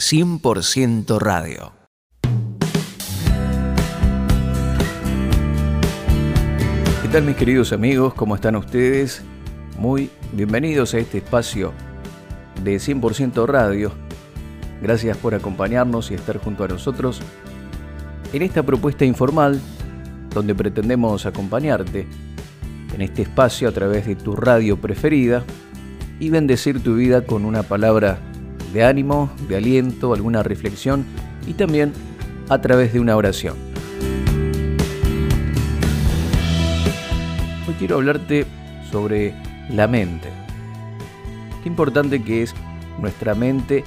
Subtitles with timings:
[0.00, 1.72] 100% radio.
[7.00, 8.12] ¿Qué tal mis queridos amigos?
[8.14, 9.22] ¿Cómo están ustedes?
[9.78, 11.72] Muy bienvenidos a este espacio
[12.64, 13.92] de 100% radio.
[14.82, 17.20] Gracias por acompañarnos y estar junto a nosotros
[18.32, 19.60] en esta propuesta informal
[20.30, 22.08] donde pretendemos acompañarte
[22.92, 25.44] en este espacio a través de tu radio preferida
[26.18, 28.18] y bendecir tu vida con una palabra
[28.74, 31.06] de ánimo, de aliento, alguna reflexión
[31.46, 31.92] y también
[32.48, 33.54] a través de una oración.
[37.68, 38.46] Hoy quiero hablarte
[38.90, 39.32] sobre
[39.70, 40.28] la mente.
[41.62, 42.52] Qué importante que es
[43.00, 43.84] nuestra mente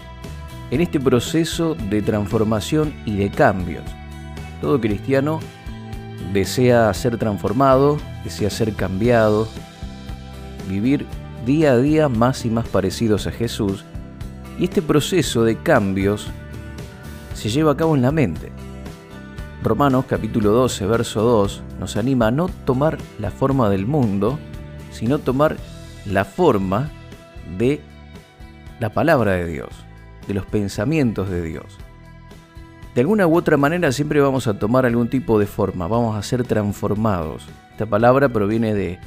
[0.71, 3.83] en este proceso de transformación y de cambios.
[4.61, 5.41] Todo cristiano
[6.31, 9.49] desea ser transformado, desea ser cambiado,
[10.69, 11.05] vivir
[11.45, 13.83] día a día más y más parecidos a Jesús
[14.59, 16.27] y este proceso de cambios
[17.33, 18.51] se lleva a cabo en la mente.
[19.63, 24.39] Romanos capítulo 12, verso 2 nos anima a no tomar la forma del mundo,
[24.91, 25.57] sino tomar
[26.05, 26.89] la forma
[27.57, 27.81] de
[28.79, 29.69] la palabra de Dios,
[30.27, 31.77] de los pensamientos de Dios.
[32.95, 36.23] De alguna u otra manera siempre vamos a tomar algún tipo de forma, vamos a
[36.23, 37.45] ser transformados.
[37.71, 38.99] Esta palabra proviene de,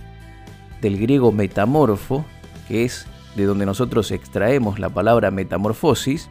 [0.81, 2.25] del griego metamorfo,
[2.69, 6.29] que es de donde nosotros extraemos la palabra metamorfosis,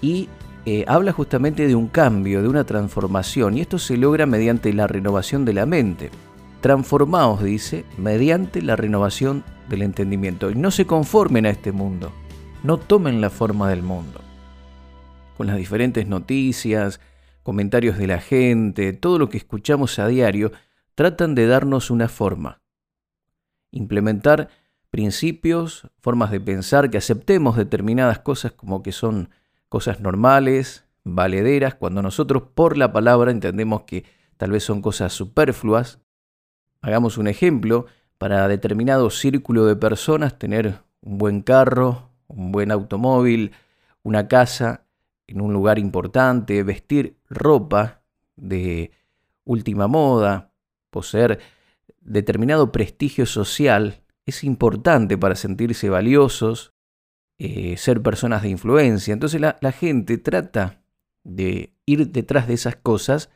[0.00, 0.28] y
[0.64, 4.86] eh, habla justamente de un cambio, de una transformación, y esto se logra mediante la
[4.86, 6.10] renovación de la mente.
[6.60, 10.50] Transformaos, dice, mediante la renovación del entendimiento.
[10.50, 12.12] Y no se conformen a este mundo,
[12.62, 14.20] no tomen la forma del mundo.
[15.36, 17.00] Con las diferentes noticias,
[17.42, 20.52] comentarios de la gente, todo lo que escuchamos a diario,
[20.94, 22.60] tratan de darnos una forma.
[23.72, 24.48] Implementar
[24.92, 29.30] principios, formas de pensar, que aceptemos determinadas cosas como que son
[29.70, 34.04] cosas normales, valederas, cuando nosotros por la palabra entendemos que
[34.36, 35.98] tal vez son cosas superfluas.
[36.82, 37.86] Hagamos un ejemplo,
[38.18, 43.52] para determinado círculo de personas tener un buen carro, un buen automóvil,
[44.02, 44.84] una casa
[45.26, 48.02] en un lugar importante, vestir ropa
[48.36, 48.92] de
[49.44, 50.52] última moda,
[50.90, 51.40] poseer
[52.02, 56.74] determinado prestigio social es importante para sentirse valiosos,
[57.38, 59.12] eh, ser personas de influencia.
[59.12, 60.82] Entonces la, la gente trata
[61.24, 63.30] de ir detrás de esas cosas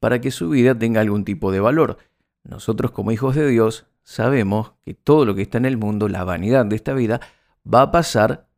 [0.00, 1.98] para que su vida tenga algún tipo de valor.
[2.44, 6.24] Nosotros como hijos de Dios sabemos que todo lo que está en el mundo, la
[6.24, 7.20] vanidad de esta vida,
[7.66, 8.48] va a pasar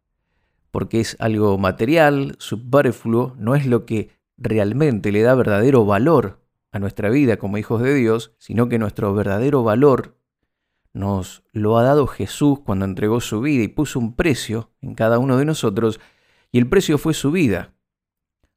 [0.70, 6.40] porque es algo material, superfluo, no es lo que realmente le da verdadero valor
[6.70, 10.18] a nuestra vida como hijos de Dios, sino que nuestro verdadero valor
[10.98, 15.18] nos lo ha dado Jesús cuando entregó su vida y puso un precio en cada
[15.18, 16.00] uno de nosotros,
[16.50, 17.74] y el precio fue su vida.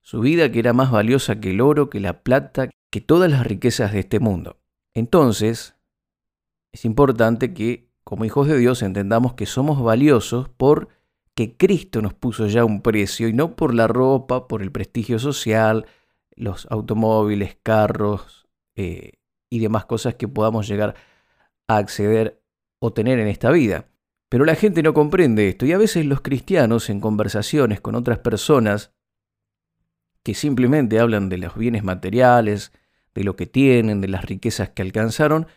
[0.01, 3.45] Su vida que era más valiosa que el oro, que la plata, que todas las
[3.45, 4.57] riquezas de este mundo.
[4.93, 5.75] Entonces,
[6.71, 10.89] es importante que como hijos de Dios entendamos que somos valiosos por
[11.35, 15.19] que Cristo nos puso ya un precio y no por la ropa, por el prestigio
[15.19, 15.85] social,
[16.35, 19.13] los automóviles, carros eh,
[19.49, 21.10] y demás cosas que podamos llegar a
[21.77, 22.41] acceder
[22.79, 23.87] o tener en esta vida.
[24.29, 28.19] Pero la gente no comprende esto y a veces los cristianos en conversaciones con otras
[28.19, 28.93] personas
[30.23, 32.71] que simplemente hablan de los bienes materiales,
[33.13, 35.47] de lo que tienen, de las riquezas que alcanzaron,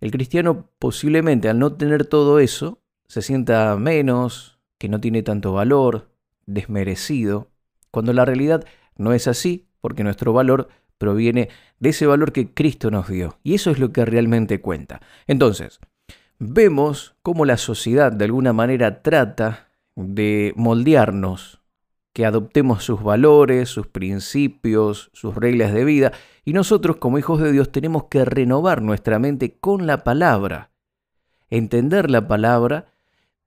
[0.00, 5.52] el cristiano posiblemente al no tener todo eso se sienta menos, que no tiene tanto
[5.52, 6.10] valor,
[6.46, 7.50] desmerecido,
[7.90, 8.64] cuando la realidad
[8.96, 10.68] no es así, porque nuestro valor
[10.98, 13.38] proviene de ese valor que Cristo nos dio.
[13.42, 15.00] Y eso es lo que realmente cuenta.
[15.26, 15.80] Entonces,
[16.38, 21.60] vemos cómo la sociedad de alguna manera trata de moldearnos,
[22.12, 26.12] que adoptemos sus valores, sus principios, sus reglas de vida,
[26.44, 30.70] y nosotros como hijos de Dios tenemos que renovar nuestra mente con la palabra,
[31.50, 32.86] entender la palabra,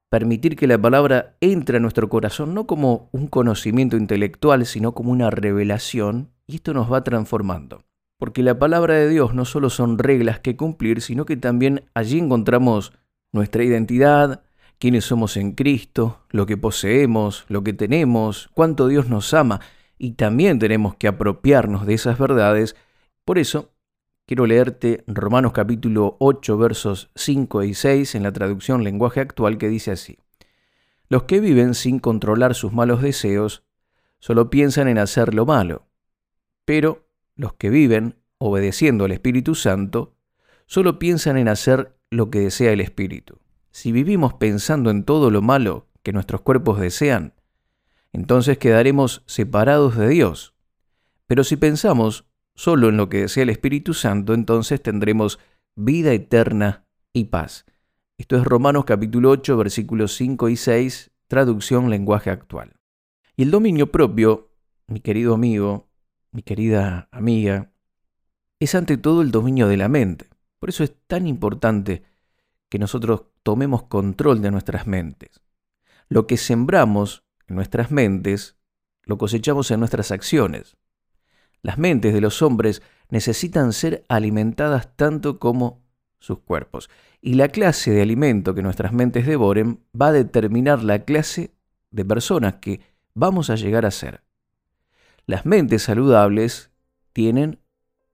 [0.09, 5.11] permitir que la palabra entre a nuestro corazón no como un conocimiento intelectual, sino como
[5.11, 7.83] una revelación, y esto nos va transformando.
[8.17, 12.17] Porque la palabra de Dios no solo son reglas que cumplir, sino que también allí
[12.17, 12.93] encontramos
[13.31, 14.41] nuestra identidad,
[14.79, 19.59] quiénes somos en Cristo, lo que poseemos, lo que tenemos, cuánto Dios nos ama,
[19.99, 22.75] y también tenemos que apropiarnos de esas verdades.
[23.25, 23.71] Por eso,
[24.25, 29.69] quiero leerte Romanos capítulo 8 versos 5 y 6 en la traducción lenguaje actual que
[29.69, 30.17] dice así.
[31.09, 33.63] Los que viven sin controlar sus malos deseos
[34.19, 35.86] solo piensan en hacer lo malo,
[36.67, 40.17] pero los que viven obedeciendo al Espíritu Santo
[40.65, 43.39] solo piensan en hacer lo que desea el Espíritu.
[43.71, 47.33] Si vivimos pensando en todo lo malo que nuestros cuerpos desean,
[48.11, 50.55] entonces quedaremos separados de Dios.
[51.25, 55.39] Pero si pensamos solo en lo que desea el Espíritu Santo, entonces tendremos
[55.73, 57.65] vida eterna y paz.
[58.17, 62.73] Esto es Romanos capítulo 8, versículos 5 y 6, traducción lenguaje actual.
[63.37, 64.51] Y el dominio propio,
[64.87, 65.86] mi querido amigo,
[66.31, 67.71] mi querida amiga,
[68.59, 70.27] es ante todo el dominio de la mente.
[70.59, 72.03] Por eso es tan importante
[72.69, 75.41] que nosotros tomemos control de nuestras mentes.
[76.09, 78.57] Lo que sembramos en nuestras mentes,
[79.03, 80.77] lo cosechamos en nuestras acciones.
[81.61, 85.83] Las mentes de los hombres necesitan ser alimentadas tanto como
[86.19, 86.89] sus cuerpos.
[87.21, 91.51] Y la clase de alimento que nuestras mentes devoren va a determinar la clase
[91.91, 92.81] de personas que
[93.13, 94.21] vamos a llegar a ser.
[95.29, 96.71] Las mentes saludables
[97.11, 97.59] tienen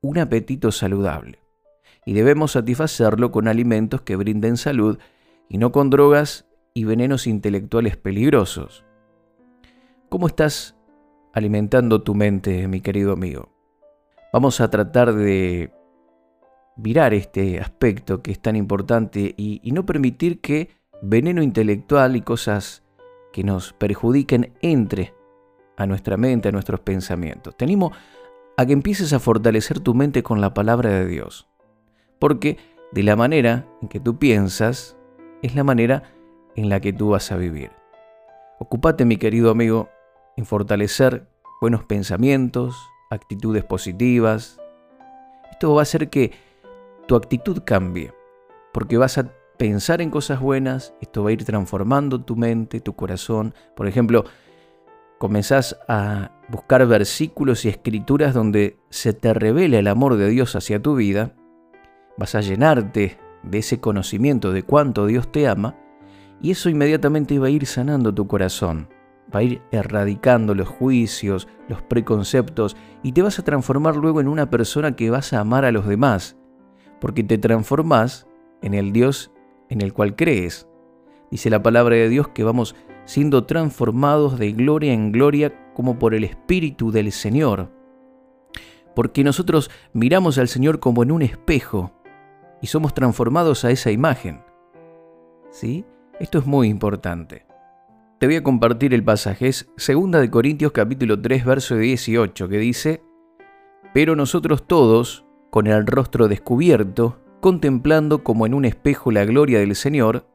[0.01, 1.37] un apetito saludable
[2.07, 4.97] y debemos satisfacerlo con alimentos que brinden salud
[5.47, 8.83] y no con drogas y venenos intelectuales peligrosos.
[10.09, 10.75] ¿Cómo estás
[11.33, 13.51] alimentando tu mente, mi querido amigo?
[14.33, 15.71] Vamos a tratar de
[16.77, 20.71] mirar este aspecto que es tan importante y, y no permitir que
[21.03, 22.81] veneno intelectual y cosas
[23.31, 25.13] que nos perjudiquen entre
[25.77, 27.55] a nuestra mente, a nuestros pensamientos.
[27.55, 27.91] Te animo
[28.57, 31.47] a que empieces a fortalecer tu mente con la palabra de Dios.
[32.19, 32.57] Porque
[32.91, 34.95] de la manera en que tú piensas
[35.41, 36.03] es la manera
[36.55, 37.71] en la que tú vas a vivir.
[38.59, 39.89] Ocúpate, mi querido amigo,
[40.37, 41.27] en fortalecer
[41.59, 42.75] buenos pensamientos,
[43.09, 44.59] actitudes positivas.
[45.51, 46.31] Esto va a hacer que
[47.07, 48.13] tu actitud cambie,
[48.71, 52.95] porque vas a pensar en cosas buenas, esto va a ir transformando tu mente, tu
[52.95, 53.53] corazón.
[53.75, 54.25] Por ejemplo,
[55.23, 60.81] comenzás a buscar versículos y escrituras donde se te revela el amor de Dios hacia
[60.81, 61.33] tu vida,
[62.17, 65.77] vas a llenarte de ese conocimiento de cuánto Dios te ama,
[66.41, 68.89] y eso inmediatamente va a ir sanando tu corazón,
[69.33, 74.27] va a ir erradicando los juicios, los preconceptos, y te vas a transformar luego en
[74.27, 76.35] una persona que vas a amar a los demás,
[76.99, 78.27] porque te transformás
[78.61, 79.31] en el Dios
[79.69, 80.67] en el cual crees.
[81.31, 82.75] Dice la palabra de Dios que vamos
[83.05, 87.71] siendo transformados de gloria en gloria como por el Espíritu del Señor.
[88.95, 91.91] Porque nosotros miramos al Señor como en un espejo
[92.61, 94.41] y somos transformados a esa imagen.
[95.49, 95.85] ¿Sí?
[96.19, 97.45] Esto es muy importante.
[98.19, 102.57] Te voy a compartir el pasaje, es 2 de Corintios capítulo 3 verso 18 que
[102.57, 103.03] dice,
[103.93, 109.75] Pero nosotros todos, con el rostro descubierto, contemplando como en un espejo la gloria del
[109.75, 110.25] Señor,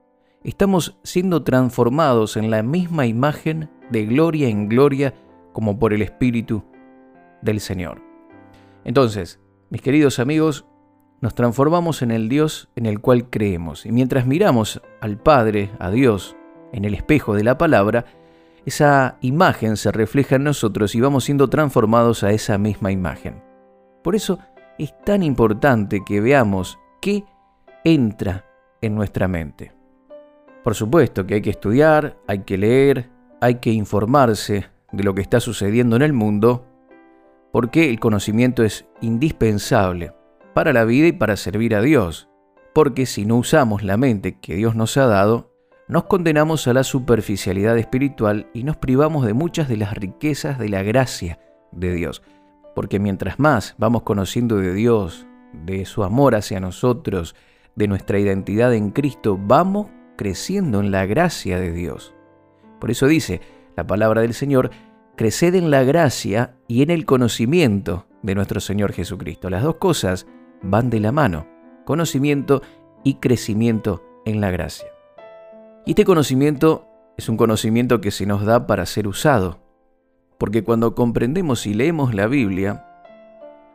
[0.45, 5.15] estamos siendo transformados en la misma imagen de gloria en gloria
[5.53, 6.65] como por el Espíritu
[7.43, 8.03] del Señor.
[8.85, 9.41] Entonces,
[9.71, 10.67] mis queridos amigos,
[11.21, 13.87] nos transformamos en el Dios en el cual creemos.
[13.87, 16.37] Y mientras miramos al Padre, a Dios,
[16.73, 18.05] en el espejo de la palabra,
[18.65, 23.43] esa imagen se refleja en nosotros y vamos siendo transformados a esa misma imagen.
[24.05, 24.39] Por eso
[24.79, 27.25] es tan importante que veamos qué
[27.85, 28.45] entra
[28.81, 29.78] en nuestra mente.
[30.65, 33.11] Por supuesto que hay que estudiar, hay que leer,
[33.41, 36.67] hay que informarse de lo que está sucediendo en el mundo,
[37.53, 40.13] porque el conocimiento es indispensable
[40.55, 42.29] para la vida y para servir a Dios,
[42.75, 45.53] porque si no usamos la mente que Dios nos ha dado,
[45.89, 50.69] nos condenamos a la superficialidad espiritual y nos privamos de muchas de las riquezas de
[50.69, 51.39] la gracia
[51.73, 52.23] de Dios,
[52.75, 57.35] porque mientras más vamos conociendo de Dios, de su amor hacia nosotros,
[57.75, 59.89] de nuestra identidad en Cristo, vamos
[60.19, 62.13] creciendo en la gracia de Dios.
[62.81, 63.41] Por eso dice
[63.77, 64.71] la palabra del Señor,
[65.17, 69.49] creced en la gracia y en el conocimiento de nuestro Señor Jesucristo.
[69.49, 70.27] Las dos cosas
[70.61, 71.47] van de la mano,
[71.87, 72.63] conocimiento
[73.05, 74.89] y crecimiento en la gracia.
[75.87, 79.61] Y este conocimiento es un conocimiento que se nos da para ser usado,
[80.37, 82.85] porque cuando comprendemos y leemos la Biblia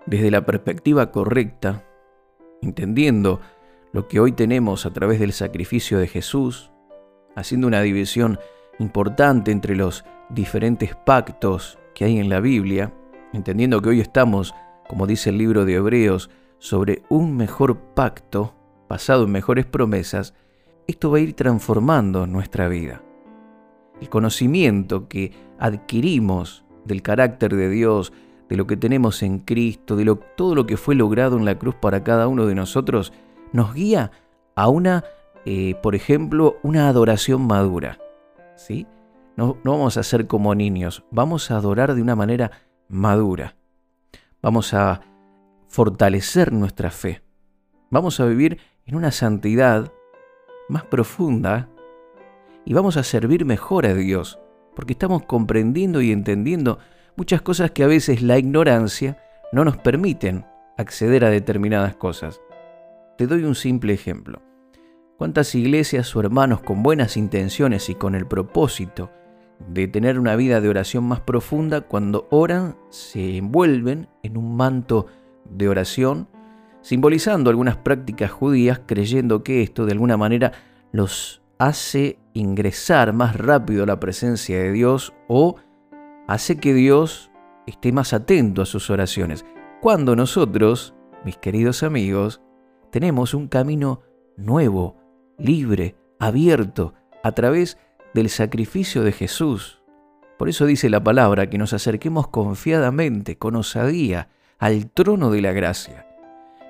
[0.05, 1.85] desde la perspectiva correcta,
[2.61, 3.39] entendiendo
[3.93, 6.71] lo que hoy tenemos a través del sacrificio de Jesús,
[7.35, 8.39] haciendo una división
[8.79, 12.91] importante entre los diferentes pactos que hay en la Biblia,
[13.33, 14.55] entendiendo que hoy estamos,
[14.89, 18.55] como dice el libro de Hebreos, sobre un mejor pacto
[18.89, 20.33] basado en mejores promesas,
[20.87, 23.03] esto va a ir transformando nuestra vida.
[24.01, 28.11] El conocimiento que adquirimos del carácter de Dios,
[28.49, 31.75] de lo que tenemos en Cristo, de todo lo que fue logrado en la cruz
[31.75, 33.13] para cada uno de nosotros,
[33.53, 34.11] nos guía
[34.55, 35.03] a una,
[35.45, 37.99] eh, por ejemplo, una adoración madura.
[38.55, 38.85] ¿sí?
[39.37, 42.51] No, no vamos a ser como niños, vamos a adorar de una manera
[42.89, 43.55] madura.
[44.41, 45.01] Vamos a
[45.67, 47.23] fortalecer nuestra fe.
[47.89, 49.91] Vamos a vivir en una santidad
[50.67, 51.69] más profunda
[52.65, 54.39] y vamos a servir mejor a Dios
[54.75, 56.79] porque estamos comprendiendo y entendiendo
[57.15, 59.17] muchas cosas que a veces la ignorancia
[59.51, 60.45] no nos permiten
[60.77, 62.41] acceder a determinadas cosas.
[63.17, 64.41] Te doy un simple ejemplo.
[65.17, 69.11] ¿Cuántas iglesias o hermanos con buenas intenciones y con el propósito
[69.67, 75.05] de tener una vida de oración más profunda, cuando oran se envuelven en un manto
[75.45, 76.27] de oración,
[76.81, 80.51] simbolizando algunas prácticas judías, creyendo que esto de alguna manera
[80.91, 85.55] los hace ingresar más rápido a la presencia de Dios o
[86.27, 87.31] hace que Dios
[87.67, 89.45] esté más atento a sus oraciones.
[89.81, 90.93] Cuando nosotros,
[91.23, 92.41] mis queridos amigos,
[92.93, 94.03] tenemos un camino
[94.37, 94.97] nuevo,
[95.39, 97.79] libre, abierto, a través
[98.13, 99.81] del sacrificio de Jesús.
[100.37, 105.53] Por eso dice la palabra que nos acerquemos confiadamente, con osadía, al trono de la
[105.53, 106.05] gracia.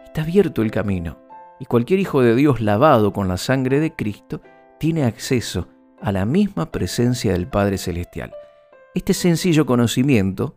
[0.05, 1.19] Está abierto el camino,
[1.59, 4.39] y cualquier hijo de Dios lavado con la sangre de Cristo
[4.79, 5.67] tiene acceso
[6.01, 8.33] a la misma presencia del Padre Celestial.
[8.95, 10.55] Este sencillo conocimiento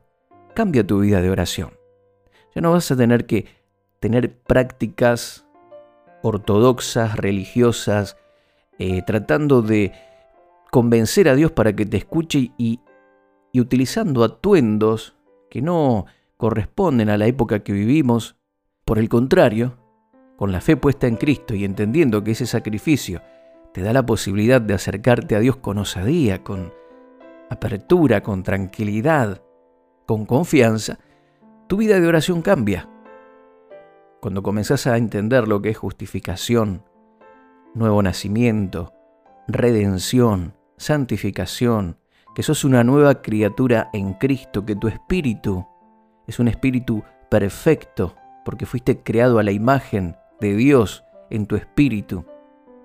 [0.55, 1.73] cambia tu vida de oración.
[2.55, 3.47] Ya no vas a tener que
[3.99, 5.46] tener prácticas
[6.26, 8.16] ortodoxas, religiosas,
[8.78, 9.92] eh, tratando de
[10.71, 12.80] convencer a Dios para que te escuche y,
[13.52, 15.16] y utilizando atuendos
[15.49, 16.06] que no
[16.37, 18.37] corresponden a la época que vivimos.
[18.85, 19.78] Por el contrario,
[20.37, 23.23] con la fe puesta en Cristo y entendiendo que ese sacrificio
[23.73, 26.73] te da la posibilidad de acercarte a Dios con osadía, con
[27.50, 29.42] apertura, con tranquilidad,
[30.06, 30.99] con confianza,
[31.66, 32.88] tu vida de oración cambia.
[34.26, 36.83] Cuando comenzás a entender lo que es justificación,
[37.75, 38.92] nuevo nacimiento,
[39.47, 41.99] redención, santificación,
[42.35, 45.64] que sos una nueva criatura en Cristo, que tu espíritu
[46.26, 52.25] es un espíritu perfecto, porque fuiste creado a la imagen de Dios en tu espíritu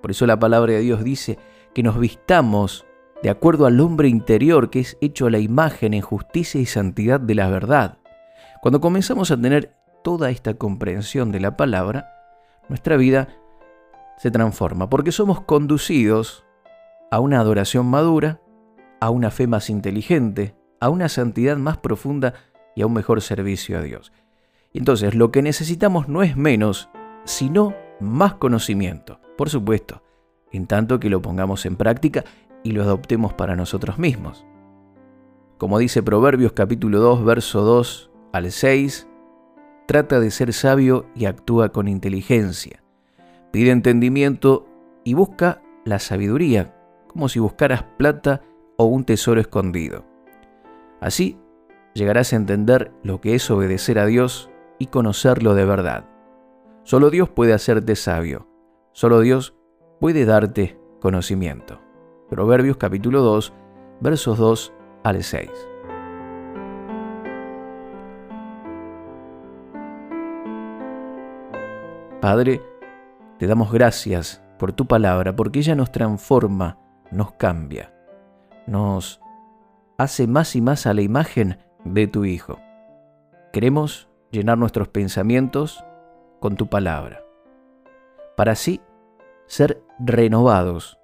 [0.00, 1.38] por eso la palabra de Dios dice
[1.74, 2.84] que nos vistamos
[3.22, 7.20] de acuerdo al hombre interior que es hecho a la imagen en justicia y santidad
[7.20, 7.98] de la verdad.
[8.60, 12.12] Cuando comenzamos a tener toda esta comprensión de la palabra,
[12.68, 13.28] nuestra vida
[14.18, 16.44] se transforma porque somos conducidos
[17.10, 18.40] a una adoración madura,
[19.00, 22.34] a una fe más inteligente, a una santidad más profunda
[22.74, 24.12] y a un mejor servicio a Dios.
[24.72, 26.88] Entonces, lo que necesitamos no es menos,
[27.24, 30.02] sino más conocimiento por supuesto,
[30.52, 32.24] en tanto que lo pongamos en práctica
[32.62, 34.44] y lo adoptemos para nosotros mismos.
[35.58, 39.08] Como dice Proverbios capítulo 2, verso 2 al 6,
[39.86, 42.82] trata de ser sabio y actúa con inteligencia.
[43.50, 44.66] Pide entendimiento
[45.04, 46.74] y busca la sabiduría,
[47.08, 48.42] como si buscaras plata
[48.76, 50.04] o un tesoro escondido.
[51.00, 51.38] Así
[51.94, 56.08] llegarás a entender lo que es obedecer a Dios y conocerlo de verdad.
[56.84, 58.48] Solo Dios puede hacerte sabio
[58.94, 59.54] Solo Dios
[60.00, 61.80] puede darte conocimiento.
[62.28, 63.52] Proverbios capítulo 2,
[64.00, 64.72] versos 2
[65.02, 65.71] al 6.
[72.22, 72.62] Padre,
[73.40, 76.78] te damos gracias por tu palabra, porque ella nos transforma,
[77.10, 77.92] nos cambia,
[78.68, 79.20] nos
[79.98, 82.60] hace más y más a la imagen de tu Hijo.
[83.52, 85.84] Queremos llenar nuestros pensamientos
[86.38, 87.24] con tu palabra
[88.36, 88.80] para así
[89.46, 91.00] ser renovados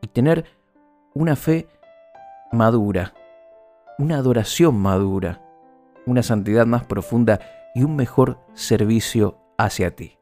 [0.00, 0.44] y tener
[1.12, 1.66] una fe
[2.52, 3.14] madura,
[3.98, 5.42] una adoración madura,
[6.06, 7.40] una santidad más profunda
[7.74, 10.21] y un mejor servicio hacia ti.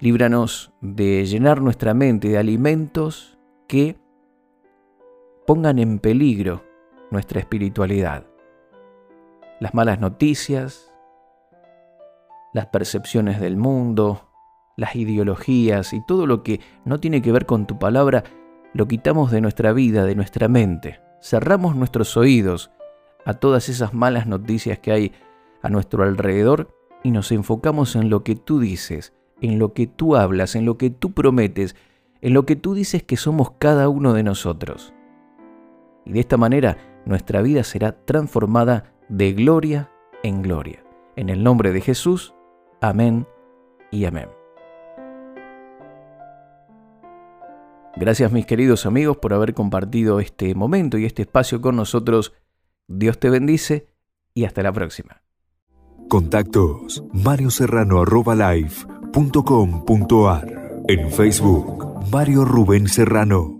[0.00, 3.36] Líbranos de llenar nuestra mente de alimentos
[3.66, 3.98] que
[5.44, 6.62] pongan en peligro
[7.10, 8.24] nuestra espiritualidad.
[9.58, 10.94] Las malas noticias,
[12.52, 14.30] las percepciones del mundo,
[14.76, 18.22] las ideologías y todo lo que no tiene que ver con tu palabra,
[18.74, 21.00] lo quitamos de nuestra vida, de nuestra mente.
[21.20, 22.70] Cerramos nuestros oídos
[23.24, 25.12] a todas esas malas noticias que hay
[25.60, 30.16] a nuestro alrededor y nos enfocamos en lo que tú dices, en lo que tú
[30.16, 31.76] hablas, en lo que tú prometes,
[32.20, 34.92] en lo que tú dices que somos cada uno de nosotros.
[36.04, 39.90] Y de esta manera nuestra vida será transformada de gloria
[40.22, 40.84] en gloria.
[41.16, 42.34] En el nombre de Jesús,
[42.80, 43.26] amén
[43.90, 44.28] y amén.
[47.96, 52.32] Gracias mis queridos amigos por haber compartido este momento y este espacio con nosotros.
[52.86, 53.88] Dios te bendice
[54.34, 55.22] y hasta la próxima.
[56.08, 57.02] Contactos
[59.14, 63.57] marioserrano.live.com.ar En Facebook, Mario Rubén Serrano.